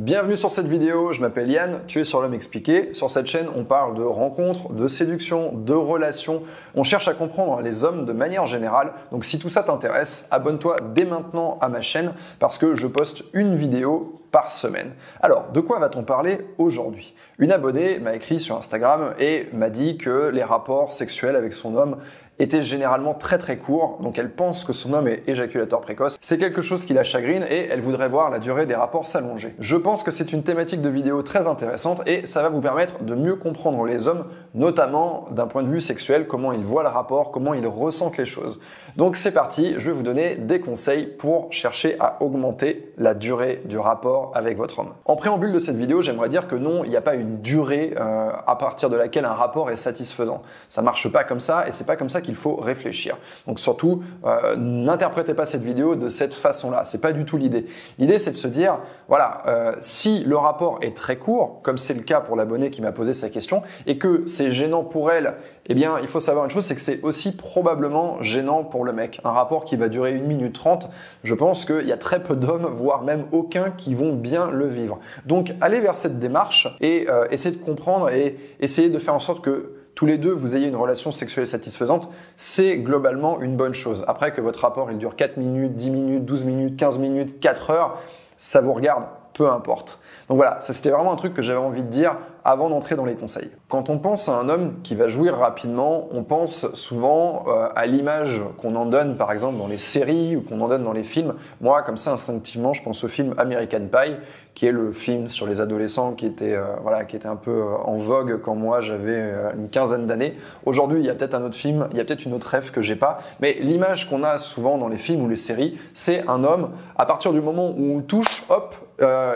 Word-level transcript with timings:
Bienvenue 0.00 0.38
sur 0.38 0.48
cette 0.48 0.66
vidéo, 0.66 1.12
je 1.12 1.20
m'appelle 1.20 1.50
Yann, 1.50 1.80
tu 1.86 2.00
es 2.00 2.04
sur 2.04 2.22
l'homme 2.22 2.32
expliqué. 2.32 2.94
Sur 2.94 3.10
cette 3.10 3.26
chaîne, 3.26 3.48
on 3.54 3.64
parle 3.64 3.94
de 3.94 4.02
rencontres, 4.02 4.72
de 4.72 4.88
séduction, 4.88 5.52
de 5.52 5.74
relations. 5.74 6.42
On 6.74 6.84
cherche 6.84 7.06
à 7.06 7.12
comprendre 7.12 7.60
les 7.60 7.84
hommes 7.84 8.06
de 8.06 8.14
manière 8.14 8.46
générale. 8.46 8.94
Donc 9.12 9.26
si 9.26 9.38
tout 9.38 9.50
ça 9.50 9.62
t'intéresse, 9.62 10.26
abonne-toi 10.30 10.78
dès 10.94 11.04
maintenant 11.04 11.58
à 11.60 11.68
ma 11.68 11.82
chaîne 11.82 12.14
parce 12.38 12.56
que 12.56 12.76
je 12.76 12.86
poste 12.86 13.24
une 13.34 13.56
vidéo 13.56 14.22
par 14.30 14.52
semaine. 14.52 14.94
Alors, 15.20 15.50
de 15.52 15.60
quoi 15.60 15.78
va-t-on 15.78 16.02
parler 16.02 16.38
aujourd'hui? 16.56 17.14
Une 17.38 17.52
abonnée 17.52 17.98
m'a 17.98 18.14
écrit 18.14 18.40
sur 18.40 18.56
Instagram 18.56 19.12
et 19.18 19.50
m'a 19.52 19.68
dit 19.68 19.98
que 19.98 20.30
les 20.30 20.44
rapports 20.44 20.94
sexuels 20.94 21.36
avec 21.36 21.52
son 21.52 21.76
homme 21.76 21.98
était 22.40 22.62
généralement 22.62 23.14
très 23.14 23.38
très 23.38 23.58
court, 23.58 23.98
donc 24.02 24.18
elle 24.18 24.30
pense 24.30 24.64
que 24.64 24.72
son 24.72 24.92
homme 24.92 25.08
est 25.08 25.22
éjaculateur 25.28 25.80
précoce. 25.80 26.16
C'est 26.20 26.38
quelque 26.38 26.62
chose 26.62 26.84
qui 26.84 26.94
la 26.94 27.04
chagrine 27.04 27.44
et 27.48 27.68
elle 27.70 27.82
voudrait 27.82 28.08
voir 28.08 28.30
la 28.30 28.38
durée 28.38 28.66
des 28.66 28.74
rapports 28.74 29.06
s'allonger. 29.06 29.54
Je 29.58 29.76
pense 29.76 30.02
que 30.02 30.10
c'est 30.10 30.32
une 30.32 30.42
thématique 30.42 30.80
de 30.80 30.88
vidéo 30.88 31.22
très 31.22 31.46
intéressante 31.46 32.02
et 32.06 32.26
ça 32.26 32.42
va 32.42 32.48
vous 32.48 32.60
permettre 32.60 33.02
de 33.02 33.14
mieux 33.14 33.36
comprendre 33.36 33.84
les 33.84 34.08
hommes, 34.08 34.24
notamment 34.54 35.26
d'un 35.30 35.46
point 35.46 35.62
de 35.62 35.68
vue 35.68 35.80
sexuel, 35.80 36.26
comment 36.26 36.52
ils 36.52 36.64
voient 36.64 36.82
le 36.82 36.88
rapport, 36.88 37.30
comment 37.30 37.54
ils 37.54 37.66
ressentent 37.66 38.16
les 38.16 38.24
choses. 38.24 38.60
Donc 38.96 39.14
c'est 39.14 39.30
parti, 39.32 39.74
je 39.78 39.90
vais 39.90 39.92
vous 39.92 40.02
donner 40.02 40.34
des 40.34 40.58
conseils 40.58 41.06
pour 41.06 41.52
chercher 41.52 41.96
à 42.00 42.16
augmenter 42.20 42.92
la 42.98 43.14
durée 43.14 43.62
du 43.64 43.78
rapport 43.78 44.32
avec 44.34 44.56
votre 44.56 44.80
homme. 44.80 44.94
En 45.04 45.14
préambule 45.14 45.52
de 45.52 45.58
cette 45.60 45.76
vidéo, 45.76 46.02
j'aimerais 46.02 46.28
dire 46.28 46.48
que 46.48 46.56
non, 46.56 46.82
il 46.82 46.90
n'y 46.90 46.96
a 46.96 47.00
pas 47.00 47.14
une 47.14 47.40
durée 47.40 47.94
euh, 48.00 48.30
à 48.46 48.56
partir 48.56 48.90
de 48.90 48.96
laquelle 48.96 49.26
un 49.26 49.34
rapport 49.34 49.70
est 49.70 49.76
satisfaisant. 49.76 50.42
Ça 50.68 50.82
marche 50.82 51.08
pas 51.08 51.22
comme 51.22 51.38
ça 51.38 51.68
et 51.68 51.70
c'est 51.70 51.86
pas 51.86 51.96
comme 51.96 52.08
ça 52.08 52.20
qu'il 52.20 52.30
il 52.30 52.36
faut 52.36 52.56
réfléchir. 52.56 53.18
Donc 53.46 53.60
surtout, 53.60 54.02
euh, 54.24 54.56
n'interprétez 54.56 55.34
pas 55.34 55.44
cette 55.44 55.62
vidéo 55.62 55.96
de 55.96 56.08
cette 56.08 56.32
façon-là. 56.32 56.84
C'est 56.84 57.00
pas 57.00 57.12
du 57.12 57.24
tout 57.24 57.36
l'idée. 57.36 57.66
L'idée, 57.98 58.18
c'est 58.18 58.30
de 58.30 58.36
se 58.36 58.48
dire, 58.48 58.78
voilà, 59.08 59.42
euh, 59.46 59.74
si 59.80 60.22
le 60.24 60.36
rapport 60.36 60.78
est 60.80 60.96
très 60.96 61.16
court, 61.16 61.60
comme 61.62 61.76
c'est 61.76 61.94
le 61.94 62.02
cas 62.02 62.20
pour 62.20 62.36
l'abonné 62.36 62.70
qui 62.70 62.80
m'a 62.80 62.92
posé 62.92 63.12
sa 63.12 63.28
question, 63.28 63.62
et 63.86 63.98
que 63.98 64.22
gênant 64.48 64.82
pour 64.82 65.12
elle, 65.12 65.34
eh 65.66 65.74
bien, 65.74 65.98
il 66.00 66.08
faut 66.08 66.20
savoir 66.20 66.46
une 66.46 66.50
chose, 66.50 66.64
c'est 66.64 66.74
que 66.74 66.80
c'est 66.80 67.02
aussi 67.02 67.36
probablement 67.36 68.22
gênant 68.22 68.64
pour 68.64 68.84
le 68.84 68.92
mec. 68.92 69.20
Un 69.24 69.32
rapport 69.32 69.66
qui 69.66 69.76
va 69.76 69.88
durer 69.88 70.14
une 70.14 70.24
minute 70.24 70.54
trente, 70.54 70.88
je 71.22 71.34
pense 71.34 71.66
qu'il 71.66 71.86
y 71.86 71.92
a 71.92 71.98
très 71.98 72.22
peu 72.22 72.34
d'hommes, 72.34 72.74
voire 72.76 73.02
même 73.02 73.26
aucun, 73.32 73.70
qui 73.70 73.94
vont 73.94 74.14
bien 74.14 74.50
le 74.50 74.68
vivre. 74.68 74.98
Donc, 75.26 75.52
allez 75.60 75.80
vers 75.80 75.94
cette 75.94 76.18
démarche 76.18 76.74
et 76.80 77.06
euh, 77.10 77.26
essayez 77.30 77.54
de 77.54 77.62
comprendre 77.62 78.08
et 78.08 78.38
essayez 78.60 78.88
de 78.88 78.98
faire 78.98 79.14
en 79.14 79.20
sorte 79.20 79.42
que 79.42 79.74
tous 79.94 80.06
les 80.06 80.16
deux 80.16 80.32
vous 80.32 80.56
ayez 80.56 80.66
une 80.66 80.76
relation 80.76 81.12
sexuelle 81.12 81.46
satisfaisante, 81.46 82.08
c'est 82.38 82.78
globalement 82.78 83.40
une 83.42 83.56
bonne 83.56 83.74
chose. 83.74 84.02
Après 84.08 84.32
que 84.32 84.40
votre 84.40 84.60
rapport 84.60 84.90
il 84.90 84.96
dure 84.96 85.14
4 85.14 85.36
minutes, 85.36 85.74
10 85.74 85.90
minutes, 85.90 86.24
12 86.24 86.44
minutes, 86.46 86.76
15 86.78 86.98
minutes, 86.98 87.40
4 87.40 87.70
heures, 87.70 87.98
ça 88.38 88.62
vous 88.62 88.72
regarde, 88.72 89.04
peu 89.34 89.46
importe. 89.50 90.00
Donc 90.28 90.36
voilà, 90.36 90.60
ça 90.62 90.72
c'était 90.72 90.90
vraiment 90.90 91.12
un 91.12 91.16
truc 91.16 91.34
que 91.34 91.42
j'avais 91.42 91.58
envie 91.58 91.82
de 91.82 91.88
dire 91.88 92.16
avant 92.44 92.70
d'entrer 92.70 92.96
dans 92.96 93.04
les 93.04 93.14
conseils. 93.14 93.50
Quand 93.68 93.90
on 93.90 93.98
pense 93.98 94.28
à 94.28 94.36
un 94.36 94.48
homme 94.48 94.74
qui 94.82 94.94
va 94.94 95.08
jouir 95.08 95.36
rapidement, 95.36 96.08
on 96.12 96.24
pense 96.24 96.72
souvent 96.74 97.44
euh, 97.48 97.68
à 97.74 97.86
l'image 97.86 98.42
qu'on 98.58 98.76
en 98.76 98.86
donne 98.86 99.16
par 99.16 99.32
exemple 99.32 99.58
dans 99.58 99.66
les 99.66 99.78
séries 99.78 100.36
ou 100.36 100.42
qu'on 100.42 100.60
en 100.60 100.68
donne 100.68 100.84
dans 100.84 100.92
les 100.92 101.04
films. 101.04 101.34
Moi, 101.60 101.82
comme 101.82 101.96
ça, 101.96 102.12
instinctivement, 102.12 102.72
je 102.72 102.82
pense 102.82 103.04
au 103.04 103.08
film 103.08 103.34
American 103.38 103.86
Pie, 103.90 104.16
qui 104.54 104.66
est 104.66 104.72
le 104.72 104.92
film 104.92 105.28
sur 105.28 105.46
les 105.46 105.60
adolescents 105.60 106.12
qui 106.12 106.26
était, 106.26 106.54
euh, 106.54 106.64
voilà, 106.82 107.04
qui 107.04 107.16
était 107.16 107.28
un 107.28 107.36
peu 107.36 107.50
euh, 107.50 107.76
en 107.84 107.98
vogue 107.98 108.40
quand 108.42 108.54
moi 108.54 108.80
j'avais 108.80 109.32
une 109.56 109.68
quinzaine 109.68 110.06
d'années. 110.06 110.36
Aujourd'hui, 110.64 111.00
il 111.00 111.06
y 111.06 111.10
a 111.10 111.14
peut-être 111.14 111.34
un 111.34 111.44
autre 111.44 111.56
film, 111.56 111.88
il 111.92 111.96
y 111.96 112.00
a 112.00 112.04
peut-être 112.04 112.24
une 112.24 112.34
autre 112.34 112.48
rêve 112.48 112.70
que 112.70 112.80
j'ai 112.80 112.96
pas, 112.96 113.18
mais 113.40 113.56
l'image 113.60 114.08
qu'on 114.08 114.24
a 114.24 114.38
souvent 114.38 114.78
dans 114.78 114.88
les 114.88 114.98
films 114.98 115.22
ou 115.22 115.28
les 115.28 115.36
séries, 115.36 115.78
c'est 115.94 116.26
un 116.28 116.44
homme, 116.44 116.70
à 116.96 117.06
partir 117.06 117.32
du 117.32 117.40
moment 117.40 117.70
où 117.76 117.96
on 117.96 118.00
touche, 118.00 118.44
hop, 118.48 118.74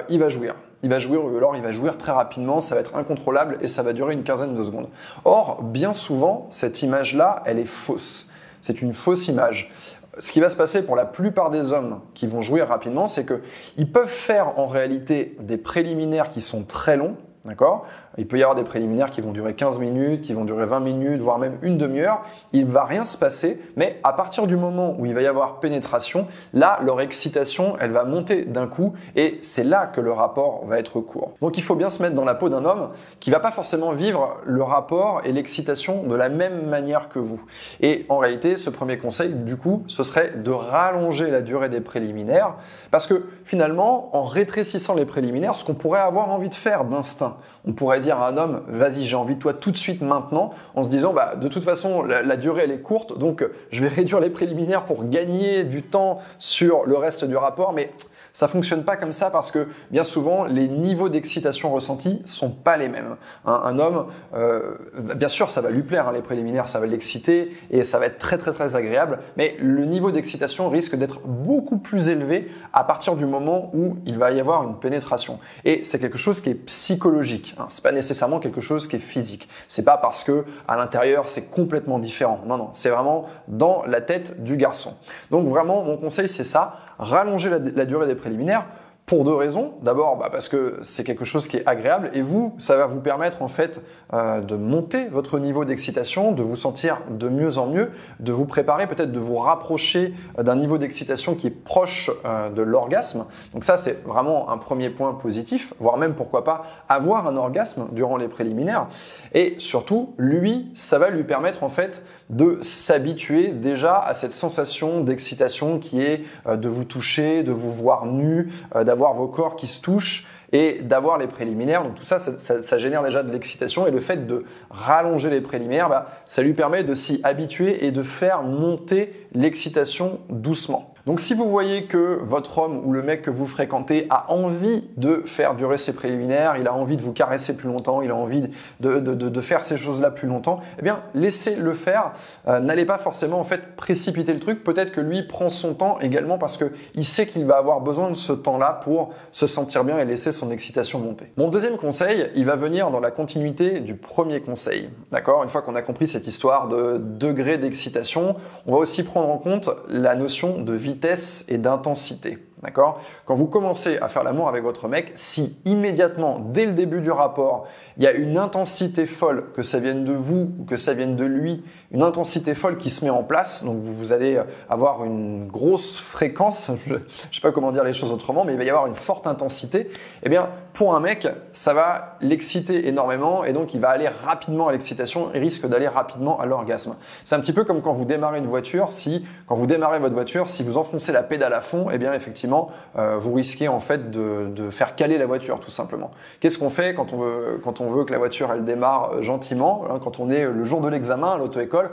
il 0.08 0.19
va 0.19 0.28
jouir 0.28 0.55
il 0.84 0.90
va 0.90 0.98
jouer 0.98 1.16
ou 1.16 1.34
alors 1.36 1.56
il 1.56 1.62
va 1.62 1.72
jouir 1.72 1.96
très 1.96 2.12
rapidement, 2.12 2.60
ça 2.60 2.74
va 2.74 2.82
être 2.82 2.94
incontrôlable 2.94 3.56
et 3.62 3.68
ça 3.68 3.82
va 3.82 3.94
durer 3.94 4.12
une 4.12 4.22
quinzaine 4.22 4.54
de 4.54 4.62
secondes. 4.62 4.88
Or, 5.24 5.62
bien 5.62 5.94
souvent, 5.94 6.46
cette 6.50 6.82
image-là, 6.82 7.42
elle 7.46 7.58
est 7.58 7.64
fausse. 7.64 8.30
C'est 8.60 8.82
une 8.82 8.92
fausse 8.92 9.26
image. 9.28 9.72
Ce 10.19 10.31
qui 10.31 10.41
va 10.41 10.50
se 10.50 10.56
passer 10.56 10.82
pour 10.82 10.94
la 10.94 11.06
plupart 11.06 11.50
des 11.50 11.72
hommes 11.72 12.00
qui 12.12 12.26
vont 12.26 12.42
jouir 12.42 12.69
rapidement, 12.69 13.06
c'est 13.06 13.26
qu'ils 13.26 13.91
peuvent 13.91 14.06
faire 14.06 14.59
en 14.59 14.66
réalité 14.66 15.36
des 15.41 15.56
préliminaires 15.56 16.31
qui 16.31 16.42
sont 16.42 16.64
très 16.64 16.98
longs, 16.98 17.16
D'accord? 17.44 17.86
Il 18.16 18.26
peut 18.28 18.38
y 18.38 18.42
avoir 18.42 18.54
des 18.54 18.64
préliminaires 18.64 19.10
qui 19.10 19.20
vont 19.20 19.32
durer 19.32 19.54
15 19.54 19.78
minutes, 19.78 20.22
qui 20.22 20.32
vont 20.32 20.44
durer 20.44 20.66
20 20.66 20.80
minutes, 20.80 21.20
voire 21.20 21.38
même 21.38 21.58
une 21.62 21.78
demi-heure. 21.78 22.22
Il 22.52 22.64
va 22.66 22.84
rien 22.84 23.04
se 23.04 23.19
passer, 23.19 23.60
mais 23.76 23.98
à 24.04 24.12
partir 24.12 24.47
du 24.47 24.56
moment 24.56 24.94
où 24.98 25.06
il 25.06 25.14
va 25.14 25.22
y 25.22 25.26
avoir 25.26 25.60
pénétration, 25.60 26.26
là, 26.53 26.78
leur 26.82 27.00
excitation, 27.00 27.76
elle 27.80 27.91
va 27.91 28.04
monter 28.04 28.44
d'un 28.44 28.66
coup 28.66 28.94
et 29.16 29.38
c'est 29.42 29.64
là 29.64 29.86
que 29.86 30.00
le 30.00 30.12
rapport 30.12 30.64
va 30.66 30.78
être 30.78 31.00
court. 31.00 31.32
Donc 31.41 31.58
il 31.58 31.64
faut 31.64 31.74
bien 31.74 31.91
se 31.91 32.03
mettre 32.03 32.14
dans 32.14 32.24
la 32.24 32.34
peau 32.34 32.48
d'un 32.48 32.64
homme 32.64 32.91
qui 33.20 33.30
va 33.30 33.41
pas 33.41 33.50
forcément 33.50 33.92
vivre 33.92 34.36
le 34.44 34.62
rapport 34.62 35.22
et 35.24 35.32
l'excitation 35.32 36.04
de 36.04 36.14
la 36.14 36.28
même 36.28 36.66
manière 36.66 37.08
que 37.08 37.19
vous. 37.19 37.42
Et 37.80 38.06
en 38.08 38.19
réalité, 38.19 38.56
ce 38.56 38.70
premier 38.70 38.98
conseil, 38.98 39.32
du 39.32 39.56
coup, 39.56 39.82
ce 39.88 40.03
serait 40.03 40.32
de 40.36 40.50
rallonger 40.50 41.30
la 41.30 41.41
durée 41.41 41.69
des 41.69 41.80
préliminaires 41.80 42.54
parce 42.91 43.06
que 43.06 43.26
finalement, 43.44 44.16
en 44.16 44.24
rétrécissant 44.24 44.94
les 44.94 45.04
préliminaires, 45.04 45.56
ce 45.56 45.64
qu'on 45.64 45.74
pourrait 45.74 46.00
avoir 46.00 46.30
envie 46.30 46.48
de 46.48 46.54
faire 46.54 46.84
d'instinct, 46.84 47.36
on 47.66 47.72
pourrait 47.72 48.00
dire 48.04 48.19
à 48.19 48.28
un 48.28 48.37
homme, 48.37 48.62
vas-y, 48.69 49.04
j'ai 49.04 49.16
envie 49.16 49.34
de 49.34 49.41
toi 49.41 49.53
tout 49.54 49.70
de 49.70 49.76
suite 49.76 50.00
maintenant, 50.00 50.53
en 50.75 50.82
se 50.82 50.91
disant, 50.91 51.12
bah, 51.12 51.34
de 51.37 51.48
toute 51.48 51.65
façon, 51.65 52.03
la, 52.03 52.37
durée, 52.37 52.62
elle 52.65 52.70
est 52.70 52.81
courte, 52.81 53.19
donc 53.19 53.44
je 53.70 53.81
vais 53.81 53.88
réduire 53.94 54.20
les 54.20 54.31
préliminaires 54.31 54.84
pour 54.84 55.09
gagner 55.09 55.65
du 55.65 55.82
temps 55.82 56.20
sur 56.38 56.87
le 56.87 56.97
reste 56.97 57.25
du 57.25 57.37
rapport, 57.37 57.72
mais 57.72 57.91
ça 58.34 58.49
fonctionne 58.49 58.83
pas 58.83 58.97
comme 58.97 59.12
ça 59.12 59.31
parce 59.31 59.53
que 59.53 59.69
bien 59.93 60.03
souvent 60.03 60.45
les 60.45 60.67
niveaux 60.67 61.09
d'excitation 61.09 61.72
ressentis 61.72 62.21
sont 62.27 62.50
pas 62.50 62.77
les 62.77 62.89
mêmes. 62.89 63.17
Un, 63.47 63.78
homme, 63.78 64.06
euh, 64.34 64.75
bien 65.15 65.28
sûr, 65.28 65.49
ça 65.49 65.61
va 65.61 65.71
lui 65.71 65.83
plaire 65.83 66.09
hein, 66.09 66.12
les 66.12 66.21
préliminaires, 66.21 66.67
ça 66.67 66.81
va 66.81 66.87
l'exciter 66.87 67.53
et 67.71 67.84
ça 67.84 68.00
va 68.00 68.06
être 68.06 68.19
très 68.19 68.37
très 68.37 68.53
très 68.53 68.75
agréable, 68.75 69.21
mais 69.37 69.56
le 69.61 69.84
niveau 69.84 70.11
d'excitation 70.11 70.69
risque 70.69 70.97
d'être 70.97 71.21
beaucoup 71.21 71.78
plus 71.78 72.09
élevé 72.09 72.50
à 72.72 72.83
partir 72.83 73.15
du 73.15 73.25
moment 73.25 73.71
où 73.72 73.97
il 74.05 74.19
va 74.19 74.33
y 74.33 74.41
avoir 74.41 74.65
une 74.65 74.81
pénétration. 74.81 75.39
Et 75.65 75.84
c'est 75.84 76.01
quelque 76.01 76.19
chose 76.19 76.41
qui 76.41 76.51
est 76.51 76.55
psychologique. 76.55 77.55
Hein. 77.59 77.66
C'est 77.69 77.84
pas 77.84 77.93
nécessairement 77.93 78.41
quelque 78.41 78.61
chose 78.61 78.89
qui 78.89 78.97
est 78.97 78.99
physique. 78.99 79.49
C'est 79.69 79.84
pas 79.84 79.97
parce 79.97 80.25
que 80.25 80.45
à 80.66 80.77
l'intérieur 80.77 81.28
c'est 81.28 81.51
complètement 81.51 82.01
différent. 82.01 82.41
Non 82.47 82.56
non, 82.56 82.71
c'est 82.72 82.91
vraiment 82.91 83.27
dans 83.47 83.84
la 83.87 84.01
tête 84.01 84.43
du 84.43 84.56
garçon. 84.56 84.95
Donc 85.31 85.49
vraiment, 85.49 85.84
mon 85.84 85.97
conseil 85.97 86.28
c'est 86.28 86.43
ça 86.43 86.81
rallonger 86.99 87.50
la, 87.50 87.84
durée 87.84 88.06
des 88.06 88.15
préliminaires 88.15 88.66
pour 89.06 89.25
deux 89.25 89.34
raisons. 89.34 89.75
D'abord, 89.82 90.16
bah, 90.16 90.28
parce 90.32 90.49
que 90.49 90.78
c'est 90.82 91.05
quelque 91.05 91.27
chose 91.27 91.47
qui 91.47 91.59
est 91.59 91.66
agréable 91.66 92.10
et 92.15 92.22
vous, 92.22 92.55
ça 92.59 92.77
va 92.77 92.87
vous 92.87 93.00
permettre 93.00 93.43
en 93.43 93.49
fait 93.49 93.82
euh, 94.15 94.41
de 94.41 94.56
monter 94.56 95.09
votre 95.09 95.38
niveau 95.38 95.66
d'excitation, 95.66 96.33
de 96.33 96.43
vous 96.43 96.56
sentir 96.56 97.00
de 97.10 97.28
mieux 97.28 97.59
en 97.59 97.66
mieux, 97.66 97.91
de 98.21 98.33
vous 98.33 98.47
préparer 98.47 98.87
peut-être 98.87 99.12
de 99.12 99.19
vous 99.19 99.37
rapprocher 99.37 100.15
euh, 100.38 100.43
d'un 100.43 100.56
niveau 100.56 100.78
d'excitation 100.78 101.34
qui 101.34 101.49
est 101.49 101.50
proche 101.50 102.10
euh, 102.25 102.49
de 102.49 102.62
l'orgasme. 102.62 103.27
Donc 103.53 103.65
ça, 103.65 103.77
c'est 103.77 104.03
vraiment 104.04 104.50
un 104.50 104.56
premier 104.56 104.88
point 104.88 105.12
positif, 105.12 105.75
voire 105.81 105.99
même 105.99 106.15
pourquoi 106.15 106.43
pas 106.43 106.65
avoir 106.88 107.27
un 107.27 107.37
orgasme 107.37 107.88
durant 107.93 108.16
les 108.16 108.28
préliminaires. 108.28 108.88
Et 109.34 109.56
surtout, 109.59 110.15
lui, 110.16 110.71
ça 110.75 110.99
va 110.99 111.10
lui 111.10 111.25
permettre 111.25 111.62
en 111.62 111.69
fait 111.69 112.06
de 112.30 112.58
s'habituer 112.62 113.48
déjà 113.48 113.98
à 113.98 114.14
cette 114.14 114.32
sensation 114.32 115.00
d'excitation 115.00 115.78
qui 115.78 116.00
est 116.00 116.24
de 116.46 116.68
vous 116.68 116.84
toucher, 116.84 117.42
de 117.42 117.52
vous 117.52 117.72
voir 117.72 118.06
nu, 118.06 118.50
d'avoir 118.74 119.14
vos 119.14 119.28
corps 119.28 119.56
qui 119.56 119.66
se 119.66 119.82
touchent 119.82 120.26
et 120.54 120.80
d'avoir 120.82 121.18
les 121.18 121.26
préliminaires. 121.26 121.82
Donc 121.82 121.96
tout 121.96 122.04
ça, 122.04 122.18
ça, 122.18 122.78
génère 122.78 123.02
déjà 123.02 123.22
de 123.22 123.32
l'excitation 123.32 123.86
et 123.86 123.90
le 123.90 124.00
fait 124.00 124.26
de 124.26 124.44
rallonger 124.70 125.28
les 125.28 125.40
préliminaires, 125.40 125.88
bah, 125.88 126.08
ça 126.26 126.42
lui 126.42 126.54
permet 126.54 126.84
de 126.84 126.94
s'y 126.94 127.20
habituer 127.24 127.84
et 127.84 127.90
de 127.90 128.02
faire 128.02 128.42
monter 128.42 129.26
l'excitation 129.34 130.20
doucement. 130.30 130.94
Donc 131.06 131.20
si 131.20 131.34
vous 131.34 131.50
voyez 131.50 131.84
que 131.84 132.19
votre 132.22 132.56
homme 132.59 132.81
ou 132.82 132.92
le 132.92 133.03
mec 133.03 133.20
que 133.20 133.31
vous 133.31 133.47
fréquentez 133.47 134.06
a 134.09 134.32
envie 134.32 134.84
de 134.97 135.22
faire 135.26 135.54
durer 135.54 135.76
ses 135.76 135.94
préliminaires, 135.94 136.56
il 136.56 136.66
a 136.66 136.72
envie 136.72 136.97
de 136.97 137.03
vous 137.03 137.12
caresser 137.12 137.56
plus 137.56 137.68
longtemps, 137.68 138.01
il 138.01 138.10
a 138.10 138.16
envie 138.16 138.42
de, 138.80 139.01
de, 139.01 139.15
de, 139.15 139.41
faire 139.42 139.65
ces 139.65 139.77
choses-là 139.77 140.10
plus 140.10 140.28
longtemps, 140.28 140.60
eh 140.78 140.83
bien 140.83 141.03
laissez-le 141.15 141.74
faire. 141.74 142.12
Euh, 142.48 142.59
n'allez 142.59 142.86
pas 142.86 142.97
forcément 142.97 143.39
en 143.39 143.45
fait 143.45 143.77
précipiter 143.77 144.33
le 144.33 144.41
truc. 144.41 144.65
Peut-être 144.65 144.92
que 144.92 145.01
lui 145.03 145.22
prend 145.22 145.51
son 145.51 145.74
temps 145.74 145.98
également 146.01 146.39
parce 146.39 146.56
qu'il 146.56 147.04
sait 147.04 147.27
qu'il 147.27 147.45
va 147.45 147.59
avoir 147.59 147.83
besoin 147.83 148.09
de 148.09 148.16
ce 148.16 148.33
temps-là 148.33 148.80
pour 148.83 149.12
se 149.30 149.47
sentir 149.47 149.84
bien 149.84 149.98
et 149.98 150.06
laisser 150.06 150.33
son 150.33 150.51
excitation 150.51 151.01
monter. 151.01 151.27
Mon 151.36 151.48
deuxième 151.48 151.77
conseil, 151.77 152.30
il 152.34 152.47
va 152.47 152.56
venir 152.56 152.91
dans 152.91 153.01
la 153.01 153.10
continuité 153.10 153.80
du 153.80 153.95
premier 153.95 154.41
conseil. 154.41 154.89
D'accord? 155.12 155.42
Une 155.42 155.51
fois 155.51 155.60
qu'on 155.60 155.74
a 155.74 155.83
compris 155.83 156.06
cette 156.06 156.27
histoire 156.27 156.68
de 156.68 156.97
degré 156.98 157.59
d'excitation, 157.59 158.36
on 158.66 158.72
va 158.72 158.78
aussi 158.78 159.03
prendre 159.03 159.28
en 159.28 159.39
compte 159.39 159.68
la 159.89 160.15
notion 160.15 160.62
de 160.62 160.72
vitesse 160.94 161.44
et 161.48 161.58
d'intensité. 161.58 162.38
D'accord? 162.65 163.01
Quand 163.27 163.34
vous 163.34 163.47
commencez 163.47 163.99
à 163.99 164.09
faire 164.09 164.25
l'amour 164.25 164.49
avec 164.49 164.63
votre 164.63 164.89
mec, 164.89 165.13
si 165.15 165.59
immédiatement, 165.66 166.39
dès 166.41 166.65
le 166.65 166.72
début 166.72 167.03
du 167.03 167.11
rapport, 167.11 167.66
il 167.99 168.05
y 168.05 168.07
a 168.07 168.13
une 168.13 168.39
intensité 168.39 169.07
folle, 169.07 169.53
que 169.55 169.63
ça 169.63 169.78
vienne 169.78 170.05
de 170.05 170.13
vous 170.13 170.51
ou 170.59 170.65
que 170.65 170.77
ça 170.77 170.95
vienne 170.95 171.15
de 171.15 171.27
lui, 171.27 171.63
une 171.93 172.03
intensité 172.03 172.55
folle 172.55 172.78
qui 172.78 172.91
se 172.91 173.05
met 173.05 173.11
en 173.11 173.22
place, 173.22 173.65
donc 173.65 173.77
vous, 173.81 174.13
allez 174.13 174.41
avoir 174.69 175.05
une 175.05 175.47
grosse 175.47 175.99
fréquence, 175.99 176.72
je 176.87 176.95
ne 176.95 176.99
sais 177.33 177.41
pas 177.43 177.53
comment 177.53 177.71
dire 177.71 177.84
les 177.84 177.93
choses 177.93 178.11
autrement, 178.11 178.45
mais 178.45 178.53
il 178.55 178.59
va 178.59 178.65
y 178.65 178.71
avoir 178.71 178.87
une 178.87 178.97
forte 178.97 179.27
intensité, 179.27 179.91
eh 180.22 180.28
bien, 180.28 180.49
pour 180.72 180.97
un 180.97 181.01
mec, 181.01 181.28
ça 181.53 181.72
va 181.72 182.16
l'exciter 182.21 182.89
énormément 182.89 183.45
et 183.45 183.53
donc 183.53 183.75
il 183.75 183.81
va 183.81 183.91
aller 183.91 184.09
rapidement 184.09 184.66
à 184.66 184.72
l'excitation 184.72 185.33
et 185.33 185.39
risque 185.39 185.66
d'aller 185.69 185.87
rapidement 185.87 186.41
à 186.41 186.47
l'orgasme. 186.47 186.97
C'est 187.25 187.37
un 187.37 187.41
petit 187.41 187.53
peu 187.53 187.63
comme 187.63 187.81
quand 187.81 187.93
vous 187.93 188.05
démarrez 188.05 188.39
une 188.39 188.49
voiture, 188.49 188.91
si 188.91 189.25
quand 189.47 189.55
vous 189.55 189.66
démarrez 189.66 190.01
votre 190.01 190.15
voiture, 190.15 190.49
si 190.49 190.65
vous 190.65 190.77
enfoncez 190.77 191.13
la 191.13 191.22
pédale 191.22 191.53
à 191.53 191.61
fond, 191.61 191.89
eh 191.93 191.99
bien 191.99 192.13
effectivement, 192.13 192.53
euh, 192.97 193.16
vous 193.18 193.34
risquez 193.34 193.68
en 193.68 193.80
fait 193.80 194.10
de, 194.10 194.71
faire 194.71 194.97
caler 194.97 195.18
la 195.18 195.27
voiture 195.27 195.60
tout 195.60 195.71
simplement. 195.71 196.10
Qu'est-ce 196.41 196.59
qu'on 196.59 196.71
fait 196.71 196.95
quand 196.95 197.12
on 197.12 197.18
veut 197.18 197.60
quand 197.62 197.80
on 197.80 197.91
veut 197.91 198.04
que 198.04 198.12
la 198.12 198.18
voiture 198.18 198.51
elle 198.53 198.65
démarre 198.65 199.12
euh, 199.15 199.22
gentiment, 199.22 199.84
hein, 199.91 200.01
quand 200.03 200.21
on 200.21 200.30
est 200.30 200.45
le 200.45 200.65
jour 200.65 200.80
de 200.80 200.89
l'examen 200.89 201.33
à 201.33 201.39
l'auto-école, 201.39 201.91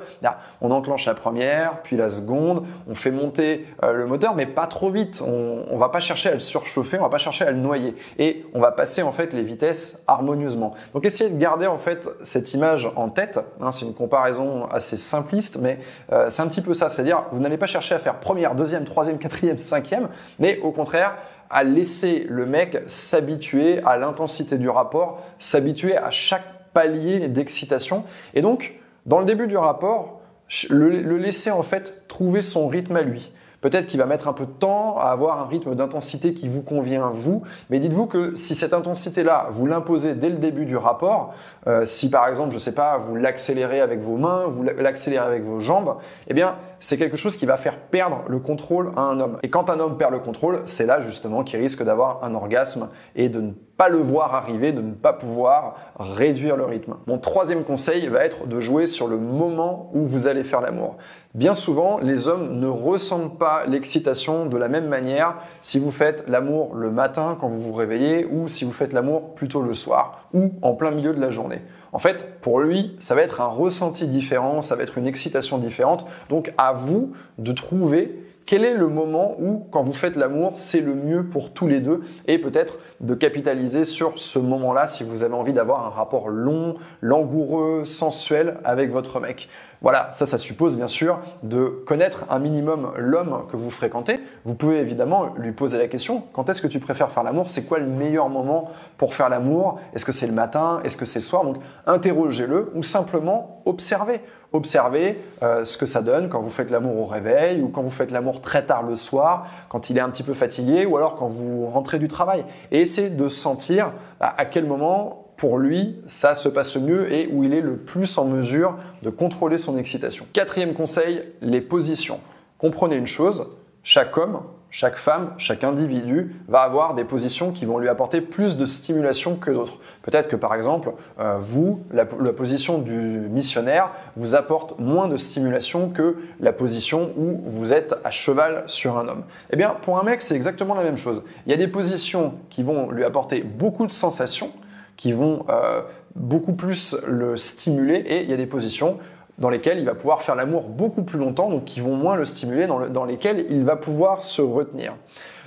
on 0.61 0.71
enclenche 0.71 1.05
la 1.05 1.13
première, 1.13 1.81
puis 1.81 1.97
la 1.97 2.09
seconde, 2.09 2.63
on 2.89 2.95
fait 2.95 3.11
monter 3.11 3.67
euh, 3.83 3.93
le 3.93 4.05
moteur, 4.05 4.35
mais 4.35 4.45
pas 4.45 4.67
trop 4.67 4.89
vite. 4.89 5.23
On, 5.25 5.63
on 5.69 5.77
va 5.77 5.89
pas 5.89 5.99
chercher 5.99 6.29
à 6.29 6.33
le 6.33 6.39
surchauffer, 6.39 6.97
on 6.99 7.03
va 7.03 7.09
pas 7.09 7.17
chercher 7.17 7.45
à 7.45 7.51
le 7.51 7.57
noyer 7.57 7.95
et 8.17 8.45
on 8.53 8.59
va 8.59 8.71
passer 8.71 9.01
en 9.01 9.11
fait 9.11 9.33
les 9.33 9.43
vitesses 9.43 10.03
harmonieusement. 10.07 10.73
Donc 10.93 11.05
essayez 11.05 11.29
de 11.29 11.37
garder 11.37 11.67
en 11.67 11.77
fait 11.77 12.09
cette 12.23 12.53
image 12.53 12.89
en 12.95 13.09
tête. 13.09 13.39
Hein, 13.59 13.71
c'est 13.71 13.85
une 13.85 13.93
comparaison 13.93 14.67
assez 14.67 14.97
simpliste, 14.97 15.57
mais 15.59 15.79
euh, 16.11 16.29
c'est 16.29 16.41
un 16.41 16.47
petit 16.47 16.61
peu 16.61 16.73
ça. 16.73 16.89
C'est-à-dire 16.89 17.25
vous 17.31 17.39
n'allez 17.39 17.57
pas 17.57 17.65
chercher 17.65 17.95
à 17.95 17.99
faire 17.99 18.19
première, 18.19 18.55
deuxième, 18.55 18.85
troisième, 18.85 19.17
quatrième, 19.17 19.59
cinquième, 19.59 20.09
mais 20.41 20.59
au 20.59 20.71
contraire 20.71 21.15
à 21.49 21.63
laisser 21.63 22.25
le 22.29 22.45
mec 22.45 22.81
s'habituer 22.87 23.81
à 23.85 23.97
l'intensité 23.97 24.57
du 24.57 24.69
rapport, 24.69 25.21
s'habituer 25.39 25.97
à 25.97 26.09
chaque 26.09 26.43
palier 26.73 27.27
d'excitation. 27.27 28.03
Et 28.33 28.41
donc, 28.41 28.79
dans 29.05 29.19
le 29.19 29.25
début 29.25 29.47
du 29.47 29.57
rapport, 29.57 30.21
le 30.69 31.17
laisser 31.17 31.51
en 31.51 31.63
fait 31.63 32.07
trouver 32.07 32.41
son 32.41 32.67
rythme 32.67 32.95
à 32.95 33.01
lui. 33.01 33.31
Peut-être 33.61 33.85
qu'il 33.85 33.99
va 33.99 34.07
mettre 34.07 34.27
un 34.27 34.33
peu 34.33 34.45
de 34.45 34.51
temps 34.51 34.97
à 34.97 35.11
avoir 35.11 35.39
un 35.39 35.45
rythme 35.45 35.75
d'intensité 35.75 36.33
qui 36.33 36.47
vous 36.47 36.63
convient 36.63 37.11
vous, 37.13 37.43
mais 37.69 37.79
dites-vous 37.79 38.07
que 38.07 38.35
si 38.35 38.55
cette 38.55 38.73
intensité-là, 38.73 39.49
vous 39.51 39.67
l'imposez 39.67 40.15
dès 40.15 40.29
le 40.29 40.37
début 40.37 40.65
du 40.65 40.75
rapport, 40.75 41.35
euh, 41.67 41.85
si 41.85 42.09
par 42.09 42.27
exemple, 42.27 42.49
je 42.49 42.55
ne 42.55 42.59
sais 42.59 42.73
pas, 42.73 42.97
vous 42.97 43.15
l'accélérez 43.15 43.79
avec 43.79 44.01
vos 44.01 44.17
mains, 44.17 44.47
vous 44.47 44.63
l'accélérez 44.63 45.25
avec 45.25 45.43
vos 45.43 45.59
jambes, 45.59 45.97
eh 46.27 46.33
bien, 46.33 46.55
c'est 46.81 46.97
quelque 46.97 47.15
chose 47.15 47.37
qui 47.37 47.45
va 47.45 47.57
faire 47.57 47.77
perdre 47.77 48.23
le 48.27 48.39
contrôle 48.39 48.91
à 48.97 49.01
un 49.01 49.19
homme. 49.19 49.37
Et 49.43 49.49
quand 49.49 49.69
un 49.69 49.79
homme 49.79 49.97
perd 49.97 50.11
le 50.11 50.19
contrôle, 50.19 50.63
c'est 50.65 50.87
là 50.87 50.99
justement 50.99 51.43
qu'il 51.43 51.59
risque 51.59 51.83
d'avoir 51.83 52.23
un 52.23 52.33
orgasme 52.33 52.89
et 53.15 53.29
de 53.29 53.39
ne 53.39 53.51
pas 53.77 53.87
le 53.87 53.99
voir 53.99 54.33
arriver, 54.35 54.73
de 54.73 54.81
ne 54.81 54.93
pas 54.93 55.13
pouvoir 55.13 55.75
réduire 55.99 56.57
le 56.57 56.65
rythme. 56.65 56.95
Mon 57.05 57.19
troisième 57.19 57.63
conseil 57.63 58.07
va 58.07 58.25
être 58.25 58.47
de 58.47 58.59
jouer 58.59 58.87
sur 58.87 59.07
le 59.07 59.17
moment 59.17 59.91
où 59.93 60.05
vous 60.05 60.25
allez 60.25 60.43
faire 60.43 60.61
l'amour. 60.61 60.97
Bien 61.35 61.53
souvent, 61.53 61.99
les 61.99 62.27
hommes 62.27 62.59
ne 62.59 62.67
ressentent 62.67 63.37
pas 63.37 63.65
l'excitation 63.65 64.47
de 64.47 64.57
la 64.57 64.67
même 64.67 64.87
manière 64.87 65.35
si 65.61 65.79
vous 65.79 65.91
faites 65.91 66.27
l'amour 66.27 66.75
le 66.75 66.91
matin 66.91 67.37
quand 67.39 67.47
vous 67.47 67.61
vous 67.61 67.73
réveillez 67.73 68.25
ou 68.25 68.47
si 68.47 68.65
vous 68.65 68.73
faites 68.73 68.91
l'amour 68.91 69.35
plutôt 69.35 69.61
le 69.61 69.75
soir 69.75 70.27
ou 70.33 70.51
en 70.61 70.73
plein 70.73 70.91
milieu 70.91 71.13
de 71.13 71.21
la 71.21 71.29
journée. 71.29 71.61
En 71.93 71.99
fait, 71.99 72.39
pour 72.41 72.59
lui, 72.59 72.95
ça 72.99 73.15
va 73.15 73.21
être 73.21 73.41
un 73.41 73.47
ressenti 73.47 74.07
différent, 74.07 74.61
ça 74.61 74.75
va 74.75 74.83
être 74.83 74.97
une 74.97 75.07
excitation 75.07 75.57
différente. 75.57 76.05
Donc 76.29 76.53
à 76.57 76.73
vous 76.73 77.13
de 77.37 77.51
trouver 77.51 78.23
quel 78.45 78.65
est 78.65 78.73
le 78.73 78.87
moment 78.87 79.35
où, 79.39 79.65
quand 79.71 79.83
vous 79.83 79.93
faites 79.93 80.15
l'amour, 80.15 80.53
c'est 80.55 80.81
le 80.81 80.95
mieux 80.95 81.25
pour 81.25 81.53
tous 81.53 81.67
les 81.67 81.79
deux 81.79 82.01
et 82.27 82.39
peut-être 82.39 82.79
de 82.99 83.13
capitaliser 83.13 83.85
sur 83.85 84.13
ce 84.17 84.39
moment-là 84.39 84.87
si 84.87 85.03
vous 85.03 85.23
avez 85.23 85.35
envie 85.35 85.53
d'avoir 85.53 85.85
un 85.85 85.89
rapport 85.89 86.29
long, 86.29 86.75
langoureux, 87.01 87.85
sensuel 87.85 88.57
avec 88.63 88.91
votre 88.91 89.19
mec. 89.19 89.47
Voilà, 89.81 90.09
ça, 90.13 90.27
ça 90.27 90.37
suppose 90.37 90.75
bien 90.75 90.87
sûr 90.87 91.19
de 91.41 91.65
connaître 91.87 92.25
un 92.29 92.37
minimum 92.37 92.91
l'homme 92.97 93.47
que 93.51 93.57
vous 93.57 93.71
fréquentez. 93.71 94.19
Vous 94.45 94.53
pouvez 94.53 94.77
évidemment 94.77 95.33
lui 95.37 95.53
poser 95.53 95.79
la 95.79 95.87
question, 95.87 96.23
quand 96.33 96.49
est-ce 96.49 96.61
que 96.61 96.67
tu 96.67 96.79
préfères 96.79 97.11
faire 97.11 97.23
l'amour? 97.23 97.49
C'est 97.49 97.63
quoi 97.63 97.79
le 97.79 97.87
meilleur 97.87 98.29
moment 98.29 98.69
pour 98.97 99.15
faire 99.15 99.27
l'amour? 99.27 99.79
Est-ce 99.95 100.05
que 100.05 100.11
c'est 100.11 100.27
le 100.27 100.33
matin? 100.33 100.81
Est-ce 100.83 100.97
que 100.97 101.05
c'est 101.05 101.19
le 101.19 101.23
soir? 101.23 101.43
Donc 101.43 101.57
interrogez-le 101.87 102.71
ou 102.75 102.83
simplement 102.83 103.63
observez. 103.65 104.21
Observez 104.53 105.23
euh, 105.43 105.63
ce 105.63 105.77
que 105.77 105.85
ça 105.85 106.01
donne 106.01 106.29
quand 106.29 106.41
vous 106.41 106.49
faites 106.49 106.69
l'amour 106.69 106.99
au 106.99 107.05
réveil 107.05 107.61
ou 107.61 107.69
quand 107.69 107.81
vous 107.81 107.89
faites 107.89 108.11
l'amour 108.11 108.41
très 108.41 108.65
tard 108.65 108.83
le 108.83 108.95
soir, 108.95 109.47
quand 109.69 109.89
il 109.89 109.97
est 109.97 110.01
un 110.01 110.09
petit 110.09 110.23
peu 110.23 110.33
fatigué 110.33 110.85
ou 110.85 110.97
alors 110.97 111.15
quand 111.15 111.27
vous 111.27 111.67
rentrez 111.67 111.99
du 111.99 112.07
travail. 112.07 112.45
Et 112.71 112.81
essayez 112.81 113.09
de 113.09 113.29
sentir 113.29 113.93
bah, 114.19 114.33
à 114.37 114.45
quel 114.45 114.65
moment 114.65 115.20
pour 115.41 115.57
lui, 115.57 115.95
ça 116.05 116.35
se 116.35 116.47
passe 116.47 116.75
mieux 116.75 117.11
et 117.11 117.27
où 117.33 117.43
il 117.43 117.55
est 117.55 117.61
le 117.61 117.75
plus 117.75 118.19
en 118.19 118.25
mesure 118.25 118.77
de 119.01 119.09
contrôler 119.09 119.57
son 119.57 119.75
excitation. 119.75 120.27
Quatrième 120.33 120.75
conseil, 120.75 121.23
les 121.41 121.61
positions. 121.61 122.19
Comprenez 122.59 122.95
une 122.95 123.07
chose, 123.07 123.47
chaque 123.81 124.15
homme, 124.17 124.41
chaque 124.69 124.97
femme, 124.97 125.33
chaque 125.39 125.63
individu 125.63 126.35
va 126.47 126.59
avoir 126.59 126.93
des 126.93 127.05
positions 127.05 127.51
qui 127.53 127.65
vont 127.65 127.79
lui 127.79 127.89
apporter 127.89 128.21
plus 128.21 128.55
de 128.55 128.67
stimulation 128.67 129.35
que 129.35 129.49
d'autres. 129.49 129.79
Peut-être 130.03 130.27
que 130.27 130.35
par 130.35 130.53
exemple, 130.53 130.91
euh, 131.19 131.37
vous, 131.39 131.81
la, 131.91 132.05
position 132.05 132.77
du 132.77 132.93
missionnaire 132.93 133.89
vous 134.17 134.35
apporte 134.35 134.79
moins 134.79 135.07
de 135.07 135.17
stimulation 135.17 135.89
que 135.89 136.17
la 136.39 136.53
position 136.53 137.13
où 137.17 137.41
vous 137.47 137.73
êtes 137.73 137.95
à 138.03 138.11
cheval 138.11 138.61
sur 138.67 138.99
un 138.99 139.07
homme. 139.07 139.23
Eh 139.49 139.55
bien, 139.55 139.75
pour 139.81 139.97
un 139.97 140.03
mec, 140.03 140.21
c'est 140.21 140.35
exactement 140.35 140.75
la 140.75 140.83
même 140.83 140.97
chose. 140.97 141.25
Il 141.47 141.51
y 141.51 141.55
a 141.55 141.57
des 141.57 141.67
positions 141.67 142.35
qui 142.51 142.61
vont 142.61 142.91
lui 142.91 143.03
apporter 143.03 143.41
beaucoup 143.41 143.87
de 143.87 143.91
sensations, 143.91 144.51
qui 145.01 145.13
vont 145.13 145.45
euh, 145.49 145.81
beaucoup 146.15 146.53
plus 146.53 146.95
le 147.07 147.35
stimuler 147.35 147.95
et 148.05 148.21
il 148.21 148.29
y 148.29 148.33
a 148.33 148.37
des 148.37 148.45
positions 148.45 148.99
dans 149.39 149.49
lesquelles 149.49 149.79
il 149.79 149.85
va 149.85 149.95
pouvoir 149.95 150.21
faire 150.21 150.35
l'amour 150.35 150.69
beaucoup 150.69 151.01
plus 151.01 151.17
longtemps, 151.17 151.49
donc 151.49 151.65
qui 151.65 151.79
vont 151.79 151.95
moins 151.95 152.15
le 152.15 152.23
stimuler, 152.23 152.67
dans, 152.67 153.05
lesquelles 153.05 153.47
il 153.49 153.65
va 153.65 153.75
pouvoir 153.75 154.23
se 154.23 154.43
retenir. 154.43 154.93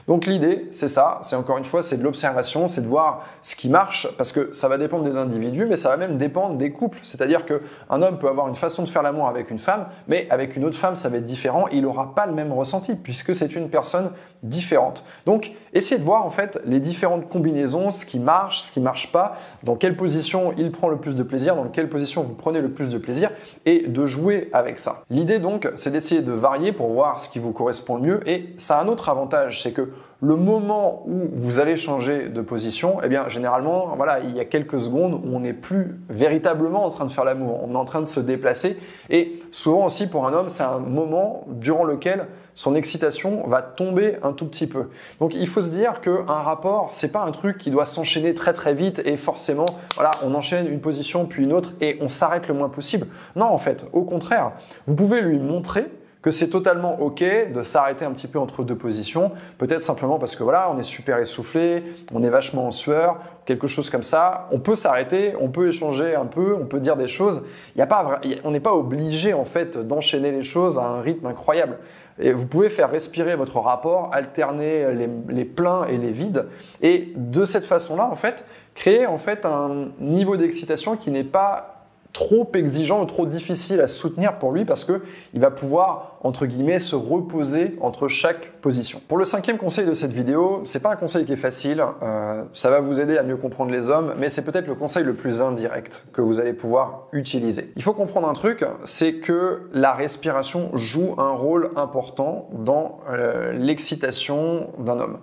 Donc 0.08 0.26
l'idée, 0.26 0.68
c'est 0.72 0.88
ça, 0.88 1.20
c'est 1.22 1.36
encore 1.36 1.56
une 1.56 1.64
fois, 1.64 1.82
c'est 1.82 1.96
de 1.96 2.02
l'observation, 2.02 2.66
c'est 2.66 2.80
de 2.80 2.88
voir 2.88 3.24
ce 3.42 3.54
qui 3.54 3.68
marche, 3.68 4.08
parce 4.18 4.32
que 4.32 4.52
ça 4.52 4.66
va 4.66 4.76
dépendre 4.76 5.04
des 5.04 5.16
individus, 5.16 5.66
mais 5.66 5.76
ça 5.76 5.90
va 5.90 5.96
même 5.96 6.18
dépendre 6.18 6.56
des 6.56 6.72
couples. 6.72 6.98
C'est-à-dire 7.04 7.46
qu'un 7.46 8.02
homme 8.02 8.18
peut 8.18 8.28
avoir 8.28 8.48
une 8.48 8.56
façon 8.56 8.82
de 8.82 8.88
faire 8.88 9.02
l'amour 9.02 9.28
avec 9.28 9.52
une 9.52 9.60
femme, 9.60 9.86
mais 10.08 10.26
avec 10.30 10.56
une 10.56 10.64
autre 10.64 10.76
femme, 10.76 10.96
ça 10.96 11.08
va 11.08 11.18
être 11.18 11.26
différent, 11.26 11.68
il 11.68 11.82
n'aura 11.82 12.12
pas 12.14 12.26
le 12.26 12.32
même 12.32 12.52
ressenti, 12.52 12.96
puisque 12.96 13.36
c'est 13.36 13.54
une 13.54 13.70
personne 13.70 14.10
différente. 14.44 15.05
Donc, 15.26 15.52
essayez 15.73 15.99
de 15.99 16.05
voir 16.05 16.25
en 16.25 16.31
fait 16.31 16.61
les 16.64 16.79
différentes 16.79 17.29
combinaisons, 17.29 17.91
ce 17.91 18.06
qui 18.06 18.19
marche, 18.19 18.61
ce 18.61 18.70
qui 18.70 18.81
marche 18.81 19.11
pas, 19.11 19.38
dans 19.62 19.75
quelle 19.75 19.96
position 19.96 20.55
il 20.56 20.70
prend 20.70 20.88
le 20.88 20.99
plus 20.99 21.17
de 21.17 21.23
plaisir, 21.23 21.56
dans 21.56 21.64
quelle 21.64 21.88
position 21.88 22.23
vous 22.23 22.35
prenez 22.35 22.61
le 22.61 22.70
plus 22.70 22.91
de 22.91 22.99
plaisir, 22.99 23.31
et 23.64 23.87
de 23.88 24.06
jouer 24.06 24.50
avec 24.52 24.79
ça. 24.79 25.02
L'idée 25.11 25.38
donc, 25.38 25.69
c'est 25.76 25.91
d'essayer 25.91 26.23
de 26.23 26.32
varier 26.32 26.73
pour 26.73 26.88
voir 26.93 27.19
ce 27.19 27.29
qui 27.29 27.38
vous 27.38 27.52
correspond 27.52 27.96
le 27.96 28.02
mieux, 28.02 28.29
et 28.29 28.55
ça 28.58 28.79
a 28.79 28.85
un 28.85 28.88
autre 28.88 29.08
avantage, 29.08 29.62
c'est 29.62 29.73
que 29.73 29.91
le 30.20 30.37
moment 30.37 31.02
où 31.06 31.28
vous 31.34 31.58
allez 31.58 31.76
changer 31.76 32.28
de 32.28 32.40
position, 32.40 32.99
eh 33.02 33.08
bien, 33.08 33.28
généralement, 33.28 33.94
voilà, 33.96 34.20
il 34.20 34.34
y 34.34 34.40
a 34.40 34.44
quelques 34.44 34.81
secondes 34.81 35.14
où 35.14 35.37
on 35.37 35.40
n'est 35.40 35.52
plus 35.52 36.00
véritablement 36.09 36.85
en 36.85 36.88
train 36.88 37.04
de 37.04 37.11
faire 37.11 37.25
l'amour. 37.25 37.61
On 37.62 37.75
est 37.75 37.76
en 37.76 37.85
train 37.85 38.00
de 38.00 38.06
se 38.06 38.21
déplacer. 38.21 38.78
Et 39.11 39.42
souvent 39.50 39.87
aussi, 39.87 40.09
pour 40.09 40.26
un 40.26 40.33
homme, 40.33 40.49
c'est 40.49 40.62
un 40.62 40.78
moment 40.78 41.44
durant 41.49 41.85
lequel 41.85 42.26
son 42.54 42.75
excitation 42.76 43.47
va 43.49 43.62
tomber 43.62 44.16
un 44.23 44.33
tout 44.33 44.47
petit 44.47 44.66
peu. 44.66 44.88
Donc, 45.21 45.35
il 45.35 45.49
faut 45.49 45.62
se 45.62 45.71
dire 45.71 46.00
qu'un 46.00 46.23
rapport, 46.25 46.88
c'est 46.90 47.11
pas 47.11 47.23
un 47.23 47.33
truc 47.33 47.59
qui 47.59 47.71
doit 47.71 47.85
s'enchaîner 47.85 48.33
très 48.33 48.52
très 48.52 48.75
vite 48.75 49.02
et 49.04 49.16
forcément, 49.16 49.66
voilà, 49.97 50.12
on 50.23 50.35
enchaîne 50.35 50.68
une 50.68 50.80
position 50.80 51.26
puis 51.26 51.44
une 51.44 51.52
autre 51.52 51.73
et 51.80 51.99
on 52.00 52.09
s'arrête 52.09 52.49
le 52.49 52.54
moins 52.54 52.68
possible. 52.68 53.09
Non, 53.37 53.47
en 53.47 53.59
fait, 53.59 53.87
au 53.92 54.02
contraire, 54.02 54.52
vous 54.87 54.94
pouvez 54.94 55.21
lui 55.21 55.38
montrer 55.38 55.87
que 56.25 56.31
c'est 56.31 56.49
totalement 56.49 57.02
ok 57.02 57.23
de 57.52 57.62
s'arrêter 57.62 58.07
un 58.07 58.12
petit 58.12 58.28
peu 58.28 58.38
entre 58.38 58.64
deux 58.64 58.76
positions, 58.76 59.33
peut-être 59.59 59.83
simplement 59.83 60.19
parce 60.19 60.37
que 60.37 60.43
voilà, 60.43 60.71
on 60.75 60.78
est 60.78 60.83
super 60.83 61.19
essoufflé, 61.19 61.85
on 62.14 62.23
est 62.23 62.31
vachement 62.31 62.66
en 62.66 62.71
sueur, 62.71 63.19
quelque 63.45 63.66
chose 63.66 63.90
comme 63.90 64.02
ça. 64.02 64.49
On 64.50 64.59
peut 64.59 64.75
s'arrêter, 64.75 65.35
on 65.38 65.50
peut 65.50 65.69
échanger 65.69 66.14
un 66.14 66.25
peu, 66.25 66.57
on 66.59 66.64
peut 66.64 66.81
dire 66.81 66.97
des 66.97 67.09
choses. 67.09 67.45
Il 67.76 67.78
y 67.78 67.83
a 67.83 67.87
pas, 67.87 68.23
on 68.43 68.52
n'est 68.52 68.61
pas 68.61 68.73
obligé 68.73 69.35
en 69.35 69.45
fait 69.45 69.76
d'enchaîner 69.76 70.33
les 70.33 70.43
choses 70.43 70.78
à 70.78 70.85
un 70.85 71.02
rythme 71.02 71.26
incroyable. 71.26 71.76
Et 72.19 72.33
vous 72.33 72.47
pouvez 72.47 72.71
faire 72.71 72.90
respirer 72.90 73.37
votre 73.37 73.59
rapport, 73.59 74.09
alterner 74.14 74.95
les, 74.95 75.11
les 75.28 75.45
pleins 75.45 75.85
et 75.88 75.99
les 75.99 76.12
vides, 76.12 76.47
et 76.81 77.12
de 77.16 77.45
cette 77.45 77.66
façon-là, 77.66 78.09
en 78.11 78.16
fait, 78.16 78.47
créer 78.75 79.04
en 79.04 79.19
fait 79.19 79.45
un 79.45 79.88
niveau 80.00 80.38
d'excitation 80.38 80.97
qui 80.97 81.11
n'est 81.11 81.23
pas 81.23 81.74
trop 82.14 82.49
exigeant 82.54 83.02
ou 83.02 83.04
trop 83.04 83.26
difficile 83.26 83.80
à 83.80 83.88
soutenir 83.88 84.38
pour 84.38 84.52
lui 84.52 84.64
parce 84.64 84.85
que 84.85 85.02
il 85.35 85.40
va 85.40 85.50
pouvoir 85.50 86.18
entre 86.23 86.47
guillemets 86.47 86.78
se 86.78 86.97
reposer 86.97 87.76
entre 87.80 88.09
chaque 88.09 88.52
position. 88.62 89.02
Pour 89.09 89.18
le 89.18 89.25
cinquième 89.25 89.59
conseil 89.59 89.85
de 89.85 89.92
cette 89.92 90.12
vidéo, 90.12 90.62
c'est 90.64 90.80
pas 90.80 90.92
un 90.92 90.97
conseil 90.97 91.26
qui 91.26 91.33
est 91.33 91.37
facile, 91.37 91.85
euh, 92.02 92.44
ça 92.54 92.71
va 92.71 92.80
vous 92.80 93.00
aider 93.00 93.18
à 93.18 93.25
mieux 93.25 93.37
comprendre 93.37 93.73
les 93.73 93.90
hommes, 93.90 94.14
mais 94.16 94.28
c'est 94.28 94.44
peut-être 94.44 94.68
le 94.68 94.76
conseil 94.76 95.04
le 95.04 95.14
plus 95.14 95.42
indirect 95.42 96.06
que 96.12 96.23
vous 96.23 96.38
allez 96.38 96.52
pouvoir 96.52 97.09
utiliser. 97.12 97.73
Il 97.76 97.83
faut 97.83 97.94
comprendre 97.94 98.28
un 98.28 98.33
truc, 98.33 98.64
c'est 98.85 99.14
que 99.14 99.68
la 99.73 99.92
respiration 99.92 100.71
joue 100.75 101.16
un 101.18 101.33
rôle 101.33 101.73
important 101.75 102.49
dans 102.52 103.00
euh, 103.11 103.52
l'excitation 103.52 104.71
d'un 104.78 105.00
homme. 105.00 105.18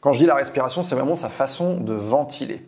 Quand 0.00 0.12
je 0.12 0.20
dis 0.20 0.26
la 0.26 0.36
respiration, 0.36 0.82
c'est 0.82 0.94
vraiment 0.94 1.16
sa 1.16 1.28
façon 1.28 1.80
de 1.80 1.92
ventiler. 1.92 2.62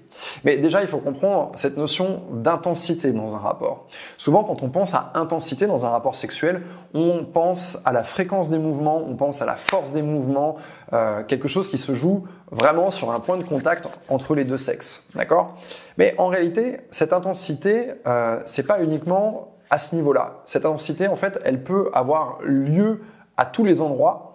Mais 0.44 0.58
déjà, 0.58 0.82
il 0.82 0.88
faut 0.88 0.98
comprendre 0.98 1.52
cette 1.56 1.76
notion 1.76 2.22
d'intensité 2.32 3.12
dans 3.12 3.34
un 3.34 3.38
rapport. 3.38 3.86
Souvent, 4.16 4.44
quand 4.44 4.62
on 4.62 4.68
pense 4.68 4.94
à 4.94 5.12
intensité 5.14 5.66
dans 5.66 5.86
un 5.86 5.90
rapport 5.90 6.14
sexuel, 6.14 6.62
on 6.94 7.24
pense 7.24 7.78
à 7.84 7.92
la 7.92 8.02
fréquence 8.02 8.48
des 8.48 8.58
mouvements, 8.58 9.02
on 9.06 9.16
pense 9.16 9.42
à 9.42 9.46
la 9.46 9.56
force 9.56 9.92
des 9.92 10.02
mouvements, 10.02 10.56
euh, 10.92 11.22
quelque 11.24 11.48
chose 11.48 11.70
qui 11.70 11.78
se 11.78 11.94
joue 11.94 12.24
vraiment 12.50 12.90
sur 12.90 13.10
un 13.10 13.20
point 13.20 13.36
de 13.36 13.42
contact 13.42 13.88
entre 14.08 14.34
les 14.34 14.44
deux 14.44 14.56
sexes, 14.56 15.06
d'accord? 15.14 15.56
Mais 15.96 16.14
en 16.18 16.28
réalité, 16.28 16.80
cette 16.90 17.12
intensité, 17.12 17.92
euh, 18.06 18.40
c'est 18.44 18.66
pas 18.66 18.82
uniquement 18.82 19.54
à 19.70 19.78
ce 19.78 19.94
niveau-là. 19.94 20.42
Cette 20.46 20.64
intensité, 20.64 21.08
en 21.08 21.16
fait, 21.16 21.38
elle 21.44 21.62
peut 21.62 21.90
avoir 21.92 22.38
lieu 22.42 23.02
à 23.36 23.44
tous 23.44 23.64
les 23.64 23.80
endroits 23.80 24.27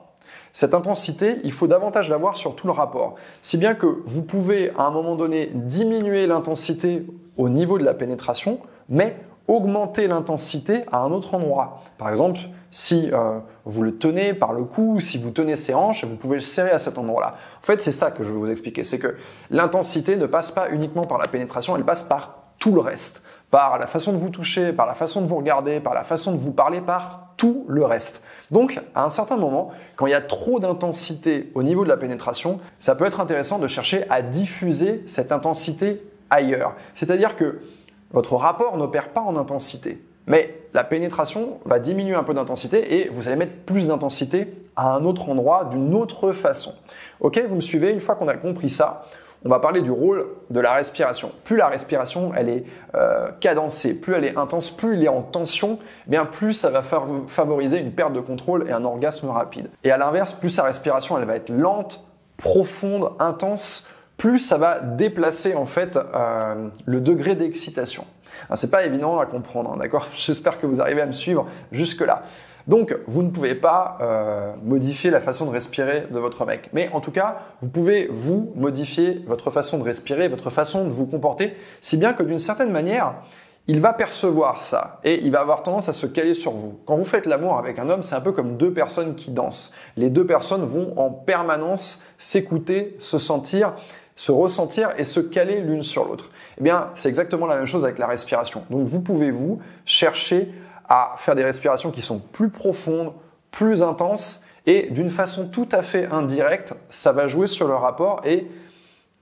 cette 0.53 0.75
intensité, 0.75 1.37
il 1.43 1.51
faut 1.51 1.67
davantage 1.67 2.09
l'avoir 2.09 2.37
sur 2.37 2.55
tout 2.55 2.67
le 2.67 2.73
rapport. 2.73 3.15
Si 3.41 3.57
bien 3.57 3.73
que 3.73 4.01
vous 4.05 4.21
pouvez 4.21 4.71
à 4.77 4.83
un 4.83 4.91
moment 4.91 5.15
donné 5.15 5.49
diminuer 5.53 6.27
l'intensité 6.27 7.05
au 7.37 7.49
niveau 7.49 7.79
de 7.79 7.83
la 7.83 7.95
pénétration, 7.95 8.59
mais 8.87 9.17
augmenter 9.47 10.07
l'intensité 10.07 10.83
à 10.91 10.99
un 10.99 11.11
autre 11.11 11.33
endroit. 11.33 11.81
Par 11.97 12.09
exemple, 12.09 12.39
si 12.71 13.09
euh, 13.11 13.39
vous 13.65 13.81
le 13.81 13.97
tenez 13.97 14.33
par 14.33 14.53
le 14.53 14.63
cou, 14.63 14.99
si 14.99 15.17
vous 15.17 15.31
tenez 15.31 15.55
ses 15.55 15.73
hanches, 15.73 16.05
vous 16.05 16.15
pouvez 16.15 16.35
le 16.35 16.41
serrer 16.41 16.71
à 16.71 16.79
cet 16.79 16.97
endroit-là. 16.97 17.35
En 17.61 17.65
fait, 17.65 17.83
c'est 17.83 17.91
ça 17.91 18.11
que 18.11 18.23
je 18.23 18.31
veux 18.31 18.37
vous 18.37 18.51
expliquer, 18.51 18.83
c'est 18.83 18.99
que 18.99 19.15
l'intensité 19.49 20.15
ne 20.15 20.25
passe 20.25 20.51
pas 20.51 20.69
uniquement 20.69 21.03
par 21.03 21.17
la 21.17 21.27
pénétration, 21.27 21.75
elle 21.75 21.83
passe 21.83 22.03
par 22.03 22.43
tout 22.57 22.73
le 22.73 22.79
reste, 22.79 23.23
par 23.51 23.77
la 23.79 23.87
façon 23.87 24.13
de 24.13 24.17
vous 24.17 24.29
toucher, 24.29 24.71
par 24.71 24.85
la 24.85 24.93
façon 24.93 25.21
de 25.21 25.27
vous 25.27 25.35
regarder, 25.35 25.79
par 25.81 25.93
la 25.93 26.03
façon 26.03 26.31
de 26.31 26.37
vous 26.37 26.51
parler, 26.51 26.79
par 26.79 27.32
tout 27.43 27.65
le 27.67 27.83
reste. 27.83 28.23
Donc, 28.51 28.79
à 28.95 29.03
un 29.03 29.09
certain 29.09 29.35
moment, 29.35 29.71
quand 29.97 30.05
il 30.05 30.11
y 30.11 30.13
a 30.13 30.21
trop 30.21 30.61
d'intensité 30.61 31.51
au 31.55 31.61
niveau 31.61 31.83
de 31.83 31.89
la 31.89 31.97
pénétration, 31.97 32.61
ça 32.79 32.95
peut 32.95 33.03
être 33.03 33.19
intéressant 33.19 33.59
de 33.59 33.67
chercher 33.67 34.05
à 34.09 34.21
diffuser 34.21 35.03
cette 35.07 35.33
intensité 35.33 36.01
ailleurs. 36.29 36.73
C'est-à-dire 36.93 37.35
que 37.35 37.59
votre 38.13 38.37
rapport 38.37 38.77
n'opère 38.77 39.09
pas 39.09 39.19
en 39.19 39.35
intensité, 39.35 40.01
mais 40.25 40.57
la 40.73 40.85
pénétration 40.85 41.59
va 41.65 41.79
diminuer 41.79 42.15
un 42.15 42.23
peu 42.23 42.33
d'intensité 42.33 43.01
et 43.01 43.09
vous 43.09 43.27
allez 43.27 43.35
mettre 43.35 43.57
plus 43.65 43.87
d'intensité 43.87 44.47
à 44.77 44.93
un 44.93 45.03
autre 45.03 45.27
endroit 45.27 45.65
d'une 45.65 45.93
autre 45.95 46.31
façon. 46.31 46.73
Ok, 47.19 47.43
vous 47.45 47.55
me 47.55 47.61
suivez 47.61 47.91
Une 47.91 47.99
fois 47.99 48.15
qu'on 48.15 48.29
a 48.29 48.37
compris 48.37 48.69
ça, 48.69 49.05
on 49.45 49.49
va 49.49 49.59
parler 49.59 49.81
du 49.81 49.91
rôle 49.91 50.25
de 50.49 50.59
la 50.59 50.73
respiration. 50.73 51.31
Plus 51.43 51.57
la 51.57 51.67
respiration 51.67 52.31
elle 52.35 52.49
est 52.49 52.63
euh, 52.95 53.29
cadencée, 53.39 53.99
plus 53.99 54.13
elle 54.13 54.25
est 54.25 54.37
intense, 54.37 54.71
plus 54.71 54.95
il 54.95 55.03
est 55.03 55.09
en 55.09 55.21
tension, 55.21 55.79
eh 56.07 56.09
bien 56.09 56.25
plus 56.25 56.53
ça 56.53 56.69
va 56.69 56.83
favoriser 56.83 57.79
une 57.79 57.91
perte 57.91 58.13
de 58.13 58.19
contrôle 58.19 58.69
et 58.69 58.71
un 58.71 58.85
orgasme 58.85 59.29
rapide. 59.29 59.69
Et 59.83 59.91
à 59.91 59.97
l'inverse, 59.97 60.33
plus 60.33 60.49
sa 60.49 60.63
respiration 60.63 61.17
elle 61.17 61.25
va 61.25 61.35
être 61.35 61.49
lente, 61.49 62.05
profonde, 62.37 63.11
intense, 63.19 63.87
plus 64.17 64.39
ça 64.39 64.57
va 64.57 64.79
déplacer 64.79 65.55
en 65.55 65.65
fait 65.65 65.97
euh, 65.97 66.69
le 66.85 67.01
degré 67.01 67.35
d'excitation. 67.35 68.05
C'est 68.55 68.71
pas 68.71 68.85
évident 68.85 69.19
à 69.19 69.25
comprendre, 69.25 69.73
hein, 69.73 69.77
d'accord? 69.77 70.07
J'espère 70.15 70.59
que 70.59 70.65
vous 70.65 70.81
arrivez 70.81 71.01
à 71.01 71.05
me 71.05 71.11
suivre 71.11 71.47
jusque 71.71 72.01
là. 72.01 72.23
Donc, 72.67 72.97
vous 73.07 73.23
ne 73.23 73.29
pouvez 73.29 73.55
pas 73.55 73.97
euh, 74.01 74.53
modifier 74.63 75.09
la 75.09 75.19
façon 75.19 75.45
de 75.45 75.51
respirer 75.51 76.07
de 76.09 76.19
votre 76.19 76.45
mec. 76.45 76.69
Mais 76.73 76.89
en 76.93 77.01
tout 77.01 77.11
cas, 77.11 77.39
vous 77.61 77.69
pouvez, 77.69 78.07
vous, 78.11 78.53
modifier 78.55 79.23
votre 79.27 79.51
façon 79.51 79.77
de 79.77 79.83
respirer, 79.83 80.29
votre 80.29 80.49
façon 80.49 80.85
de 80.85 80.89
vous 80.89 81.05
comporter, 81.05 81.55
si 81.81 81.97
bien 81.97 82.13
que 82.13 82.23
d'une 82.23 82.39
certaine 82.39 82.71
manière, 82.71 83.15
il 83.67 83.79
va 83.79 83.93
percevoir 83.93 84.61
ça 84.61 84.99
et 85.03 85.21
il 85.23 85.31
va 85.31 85.39
avoir 85.39 85.63
tendance 85.63 85.87
à 85.87 85.93
se 85.93 86.05
caler 86.05 86.33
sur 86.33 86.51
vous. 86.51 86.79
Quand 86.85 86.97
vous 86.97 87.05
faites 87.05 87.25
l'amour 87.25 87.57
avec 87.57 87.79
un 87.79 87.89
homme, 87.89 88.03
c'est 88.03 88.15
un 88.15 88.21
peu 88.21 88.33
comme 88.33 88.57
deux 88.57 88.73
personnes 88.73 89.15
qui 89.15 89.31
dansent. 89.31 89.73
Les 89.95 90.09
deux 90.09 90.25
personnes 90.25 90.65
vont 90.65 90.93
en 90.97 91.09
permanence 91.09 92.03
s'écouter, 92.17 92.95
se 92.99 93.19
sentir, 93.19 93.73
se 94.15 94.31
ressentir 94.31 94.91
et 94.97 95.03
se 95.03 95.19
caler 95.21 95.61
l'une 95.61 95.83
sur 95.83 96.05
l'autre. 96.05 96.29
Eh 96.59 96.63
bien, 96.63 96.89
c'est 96.93 97.09
exactement 97.09 97.45
la 97.45 97.55
même 97.55 97.65
chose 97.65 97.85
avec 97.85 97.99
la 97.99 98.07
respiration. 98.07 98.63
Donc, 98.69 98.85
vous 98.85 98.99
pouvez, 98.99 99.31
vous, 99.31 99.59
chercher 99.85 100.49
à 100.87 101.15
faire 101.17 101.35
des 101.35 101.43
respirations 101.43 101.91
qui 101.91 102.01
sont 102.01 102.19
plus 102.19 102.49
profondes, 102.49 103.13
plus 103.51 103.83
intenses 103.83 104.43
et 104.65 104.89
d'une 104.91 105.09
façon 105.09 105.47
tout 105.47 105.67
à 105.71 105.81
fait 105.81 106.07
indirecte, 106.11 106.73
ça 106.89 107.11
va 107.11 107.27
jouer 107.27 107.47
sur 107.47 107.67
le 107.67 107.75
rapport 107.75 108.21
et 108.25 108.47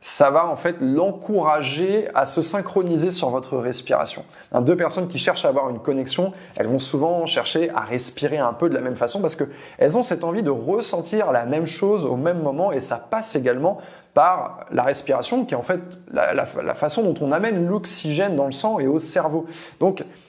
ça 0.04 0.32
va 0.32 0.48
en 0.48 0.56
fait 0.56 0.78
l'encourager 0.82 2.08
à 2.16 2.26
se 2.26 2.42
synchroniser 2.42 3.12
sur 3.12 3.30
votre 3.30 3.58
respiration. 3.58 4.26
deux 4.62 4.76
personnes 4.76 5.08
qui 5.08 5.20
cherchent 5.20 5.46
à 5.46 5.50
avoir 5.50 5.70
une 5.70 5.78
connexion, 5.78 6.34
elles 6.58 6.68
vont 6.68 6.80
souvent 6.80 7.28
chercher 7.28 7.70
à 7.70 7.82
respirer 7.82 8.40
un 8.40 8.54
peu 8.54 8.68
de 8.68 8.74
la 8.74 8.82
même 8.82 8.96
façon 8.96 9.22
parce 9.22 9.36
qu'elles 9.36 9.98
ont 9.98 10.04
cette 10.04 10.24
envie 10.24 10.42
de 10.42 10.50
ressentir 10.50 11.32
la 11.32 11.46
même 11.46 11.68
chose 11.68 12.06
au 12.06 12.16
même 12.16 12.42
moment 12.42 12.72
et 12.72 12.80
ça 12.80 12.98
passe 12.98 13.36
également 13.36 13.80
par 14.16 14.66
la 14.72 14.84
respiration 14.84 15.46
qui 15.46 15.54
est 15.54 15.58
en 15.58 15.62
fait 15.62 15.80
la, 16.12 16.46
façon 16.76 17.04
dont 17.04 17.16
on 17.26 17.32
amène 17.32 17.68
l'oxygène 17.68 18.36
dans 18.36 18.48
le 18.48 18.52
sang 18.52 18.80
et 18.80 18.88
au 18.88 19.00
cerveau. 19.00 19.46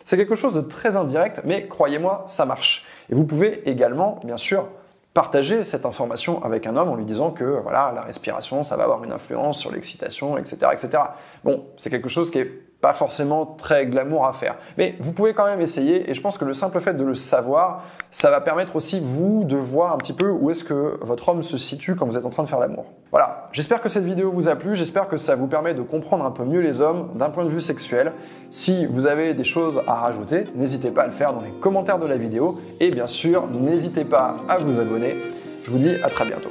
C'est 0.05 0.17
quelque 0.17 0.35
chose 0.35 0.55
de 0.55 0.61
très 0.61 0.97
indirect 0.97 1.43
mais 1.45 1.67
croyez-moi, 1.69 2.25
ça 2.27 2.47
marche. 2.47 2.87
Et 3.11 3.15
vous 3.15 3.25
pouvez 3.25 3.69
également, 3.69 4.21
bien 4.25 4.37
sûr, 4.37 4.69
partager 5.15 5.63
cette 5.63 5.85
information 5.85 6.43
avec 6.43 6.67
un 6.67 6.77
homme 6.77 6.89
en 6.89 6.95
lui 6.95 7.05
disant 7.05 7.31
que 7.31 7.45
voilà 7.45 7.93
la 7.95 8.03
respiration 8.03 8.63
ça 8.63 8.77
va 8.77 8.85
avoir 8.85 9.05
une 9.05 9.13
influence 9.13 9.59
sur 9.59 9.71
l'excitation 9.71 10.39
etc 10.39 10.57
etc 10.73 11.03
bon 11.45 11.67
c'est 11.77 11.91
quelque 11.91 12.09
chose 12.09 12.31
qui 12.31 12.39
est 12.39 12.51
pas 12.83 12.93
forcément 12.93 13.47
très 13.47 13.87
glamour 13.87 14.27
à 14.27 14.33
faire. 14.33 14.57
Mais 14.77 14.97
vous 14.99 15.13
pouvez 15.13 15.33
quand 15.33 15.47
même 15.47 15.61
essayer 15.61 16.11
et 16.11 16.15
je 16.15 16.21
pense 16.21 16.37
que 16.37 16.45
le 16.45 16.53
simple 16.53 16.81
fait 16.81 16.95
de 16.95 17.05
le 17.05 17.15
savoir 17.15 17.85
ça 18.11 18.29
va 18.29 18.41
permettre 18.41 18.75
aussi 18.75 19.01
vous 19.01 19.45
de 19.45 19.57
voir 19.57 19.95
un 19.95 19.99
petit 19.99 20.13
peu 20.13 20.29
où 20.29 20.51
est-ce 20.51 20.65
que 20.65 20.99
votre 21.01 21.29
homme 21.29 21.45
se 21.45 21.57
situe 21.57 21.95
quand 21.95 22.07
vous 22.07 22.19
êtes 22.19 22.27
en 22.27 22.31
train 22.31 22.43
de 22.43 22.49
faire 22.49 22.59
l'amour. 22.59 22.87
Voilà. 23.13 23.49
J'espère 23.53 23.81
que 23.81 23.89
cette 23.89 24.05
vidéo 24.05 24.33
vous 24.33 24.49
a 24.49 24.57
plu 24.57 24.75
j'espère 24.75 25.09
que 25.09 25.17
ça 25.17 25.37
vous 25.37 25.47
permet 25.47 25.75
de 25.75 25.83
comprendre 25.83 26.25
un 26.25 26.33
peu 26.33 26.45
mieux 26.45 26.61
les 26.61 26.81
hommes 26.81 27.11
d'un 27.15 27.31
point 27.31 27.45
de 27.45 27.51
vue 27.51 27.61
sexuel. 27.61 28.13
Si 28.51 28.85
vous 28.87 29.07
avez 29.07 29.33
des 29.33 29.45
choses 29.45 29.81
à 29.87 29.95
rajouter 29.95 30.45
n'hésitez 30.57 30.91
pas 30.91 31.05
à 31.05 31.07
le 31.07 31.13
faire 31.13 31.33
dans 31.33 31.41
les 31.41 31.53
commentaires 31.61 32.01
de 32.01 32.07
la 32.07 32.17
vidéo 32.17 32.59
et 32.81 32.91
bien 32.91 33.07
sûr 33.07 33.47
n'hésitez 33.47 34.05
pas 34.05 34.39
à 34.49 34.59
vous 34.59 34.81
abonner. 34.81 35.17
Je 35.65 35.71
vous 35.71 35.79
dis 35.79 35.95
à 36.03 36.11
très 36.11 36.27
bientôt. 36.27 36.51